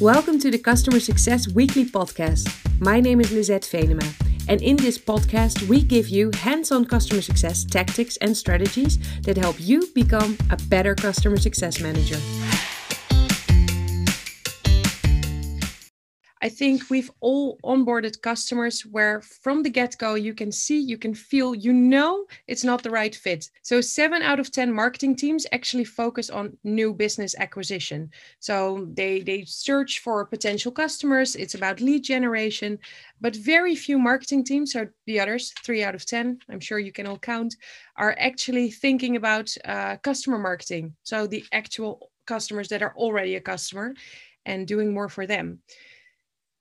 Welcome 0.00 0.38
to 0.38 0.50
the 0.50 0.56
Customer 0.56 0.98
Success 0.98 1.46
Weekly 1.46 1.84
podcast. 1.84 2.48
My 2.80 3.00
name 3.00 3.20
is 3.20 3.32
Lizette 3.32 3.64
Venema, 3.64 4.10
and 4.48 4.62
in 4.62 4.76
this 4.76 4.96
podcast, 4.96 5.68
we 5.68 5.82
give 5.82 6.08
you 6.08 6.30
hands 6.30 6.72
on 6.72 6.86
customer 6.86 7.20
success 7.20 7.64
tactics 7.64 8.16
and 8.16 8.34
strategies 8.34 8.98
that 9.24 9.36
help 9.36 9.56
you 9.60 9.86
become 9.94 10.38
a 10.48 10.56
better 10.56 10.94
customer 10.94 11.36
success 11.36 11.82
manager. 11.82 12.16
I 16.42 16.48
think 16.48 16.88
we've 16.88 17.10
all 17.20 17.58
onboarded 17.64 18.22
customers 18.22 18.86
where 18.86 19.20
from 19.20 19.62
the 19.62 19.68
get 19.68 19.98
go 19.98 20.14
you 20.14 20.32
can 20.32 20.50
see, 20.50 20.78
you 20.80 20.96
can 20.96 21.14
feel, 21.14 21.54
you 21.54 21.72
know 21.72 22.24
it's 22.46 22.64
not 22.64 22.82
the 22.82 22.90
right 22.90 23.14
fit. 23.14 23.50
So, 23.62 23.80
seven 23.80 24.22
out 24.22 24.40
of 24.40 24.50
10 24.50 24.72
marketing 24.72 25.16
teams 25.16 25.46
actually 25.52 25.84
focus 25.84 26.30
on 26.30 26.56
new 26.64 26.94
business 26.94 27.34
acquisition. 27.38 28.10
So, 28.38 28.88
they, 28.94 29.20
they 29.20 29.44
search 29.44 30.00
for 30.00 30.24
potential 30.24 30.72
customers, 30.72 31.36
it's 31.36 31.54
about 31.54 31.80
lead 31.80 32.04
generation, 32.04 32.78
but 33.20 33.36
very 33.36 33.76
few 33.76 33.98
marketing 33.98 34.44
teams, 34.44 34.72
so 34.72 34.88
the 35.06 35.20
others, 35.20 35.52
three 35.62 35.82
out 35.82 35.94
of 35.94 36.06
10, 36.06 36.38
I'm 36.48 36.60
sure 36.60 36.78
you 36.78 36.92
can 36.92 37.06
all 37.06 37.18
count, 37.18 37.54
are 37.96 38.16
actually 38.18 38.70
thinking 38.70 39.16
about 39.16 39.54
uh, 39.66 39.96
customer 39.96 40.38
marketing. 40.38 40.94
So, 41.02 41.26
the 41.26 41.44
actual 41.52 42.10
customers 42.26 42.68
that 42.68 42.82
are 42.82 42.94
already 42.96 43.36
a 43.36 43.40
customer 43.40 43.94
and 44.46 44.66
doing 44.66 44.94
more 44.94 45.08
for 45.08 45.26
them. 45.26 45.58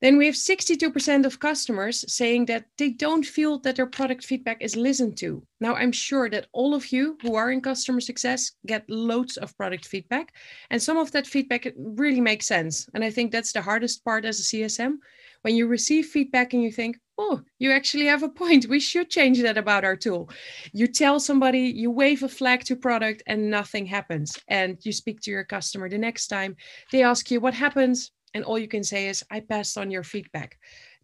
Then 0.02 0.18
we 0.18 0.26
have 0.28 0.36
62% 0.36 1.26
of 1.26 1.40
customers 1.40 2.06
saying 2.12 2.46
that 2.46 2.66
they 2.78 2.90
don't 2.90 3.26
feel 3.26 3.60
that 3.60 3.76
their 3.76 3.86
product 3.86 4.24
feedback 4.24 4.62
is 4.62 4.76
listened 4.76 5.18
to. 5.18 5.44
Now, 5.60 5.76
I'm 5.76 5.92
sure 5.92 6.30
that 6.30 6.48
all 6.54 6.74
of 6.74 6.92
you 6.92 7.18
who 7.22 7.36
are 7.36 7.52
in 7.52 7.62
customer 7.62 8.00
success 8.00 8.52
get 8.66 8.90
loads 8.90 9.36
of 9.38 9.58
product 9.58 9.86
feedback, 9.86 10.34
and 10.70 10.82
some 10.82 10.98
of 10.98 11.12
that 11.12 11.28
feedback 11.28 11.74
really 11.76 12.22
makes 12.22 12.48
sense. 12.48 12.88
And 12.94 13.04
I 13.04 13.10
think 13.10 13.32
that's 13.32 13.52
the 13.52 13.62
hardest 13.62 14.06
part 14.06 14.24
as 14.24 14.40
a 14.40 14.44
CSM 14.44 15.00
when 15.42 15.56
you 15.56 15.68
receive 15.68 16.06
feedback 16.06 16.54
and 16.54 16.64
you 16.64 16.72
think, 16.72 16.98
oh, 17.18 17.42
you 17.60 17.72
actually 17.72 18.06
have 18.06 18.24
a 18.24 18.30
point. 18.30 18.68
We 18.68 18.80
should 18.80 19.10
change 19.10 19.42
that 19.42 19.58
about 19.58 19.84
our 19.84 19.98
tool. 19.98 20.30
You 20.72 20.88
tell 20.88 21.20
somebody, 21.20 21.60
you 21.60 21.92
wave 21.92 22.24
a 22.24 22.30
flag 22.30 22.64
to 22.66 22.76
product, 22.76 23.24
and 23.28 23.50
nothing 23.50 23.86
happens. 23.86 24.38
And 24.48 24.78
you 24.84 24.94
speak 24.94 25.20
to 25.22 25.32
your 25.32 25.44
customer 25.44 25.90
the 25.90 25.98
next 25.98 26.28
time. 26.28 26.56
They 26.92 27.04
ask 27.04 27.30
you, 27.30 27.42
what 27.42 27.54
happens? 27.54 28.12
And 28.34 28.44
all 28.44 28.58
you 28.60 28.68
can 28.68 28.84
say 28.84 29.08
is 29.08 29.24
i 29.32 29.40
passed 29.40 29.78
on 29.78 29.92
your 29.92 30.04
feedback 30.04 30.58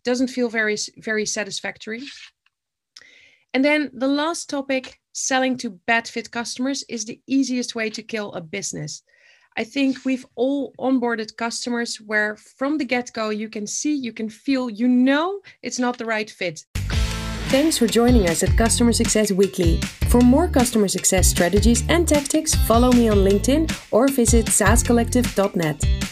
doesn't 0.03 0.27
feel 0.27 0.49
very 0.49 0.77
very 0.97 1.25
satisfactory 1.25 2.01
and 3.53 3.63
then 3.63 3.89
the 3.93 4.07
last 4.07 4.49
topic 4.49 4.99
selling 5.13 5.57
to 5.57 5.69
bad 5.87 6.07
fit 6.07 6.29
customers 6.31 6.83
is 6.89 7.05
the 7.05 7.21
easiest 7.27 7.75
way 7.75 7.89
to 7.89 8.03
kill 8.03 8.33
a 8.33 8.41
business 8.41 9.03
i 9.57 9.63
think 9.63 10.05
we've 10.05 10.25
all 10.35 10.73
onboarded 10.79 11.35
customers 11.37 11.97
where 11.97 12.35
from 12.35 12.77
the 12.77 12.85
get-go 12.85 13.29
you 13.29 13.49
can 13.49 13.65
see 13.65 13.95
you 13.95 14.13
can 14.13 14.29
feel 14.29 14.69
you 14.69 14.87
know 14.87 15.39
it's 15.61 15.79
not 15.79 15.97
the 15.97 16.05
right 16.05 16.29
fit 16.29 16.65
Thanks 17.49 17.77
for 17.77 17.85
joining 17.87 18.27
us 18.27 18.41
at 18.43 18.57
Customer 18.57 18.91
Success 18.91 19.31
Weekly. 19.31 19.79
For 20.09 20.19
more 20.19 20.47
customer 20.47 20.87
success 20.87 21.27
strategies 21.27 21.83
and 21.89 22.07
tactics, 22.07 22.55
follow 22.55 22.91
me 22.91 23.07
on 23.07 23.19
LinkedIn 23.19 23.71
or 23.91 24.07
visit 24.07 24.47
saascollective.net. 24.47 26.04